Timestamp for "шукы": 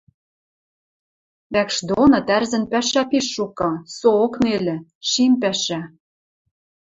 3.33-3.69